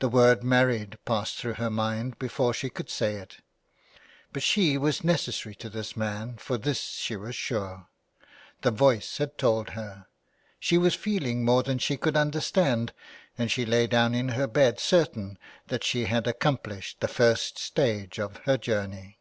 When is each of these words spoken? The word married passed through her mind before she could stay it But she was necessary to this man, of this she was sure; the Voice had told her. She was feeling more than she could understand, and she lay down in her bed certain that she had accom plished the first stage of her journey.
The 0.00 0.08
word 0.08 0.42
married 0.42 0.98
passed 1.04 1.36
through 1.36 1.52
her 1.54 1.70
mind 1.70 2.18
before 2.18 2.52
she 2.52 2.68
could 2.68 2.90
stay 2.90 3.14
it 3.14 3.42
But 4.32 4.42
she 4.42 4.76
was 4.76 5.04
necessary 5.04 5.54
to 5.54 5.70
this 5.70 5.96
man, 5.96 6.36
of 6.48 6.62
this 6.62 6.80
she 6.80 7.14
was 7.14 7.36
sure; 7.36 7.86
the 8.62 8.72
Voice 8.72 9.18
had 9.18 9.38
told 9.38 9.70
her. 9.78 10.06
She 10.58 10.76
was 10.76 10.96
feeling 10.96 11.44
more 11.44 11.62
than 11.62 11.78
she 11.78 11.96
could 11.96 12.16
understand, 12.16 12.92
and 13.38 13.52
she 13.52 13.64
lay 13.64 13.86
down 13.86 14.16
in 14.16 14.30
her 14.30 14.48
bed 14.48 14.80
certain 14.80 15.38
that 15.68 15.84
she 15.84 16.06
had 16.06 16.24
accom 16.24 16.60
plished 16.60 16.96
the 16.98 17.06
first 17.06 17.56
stage 17.56 18.18
of 18.18 18.38
her 18.38 18.58
journey. 18.58 19.20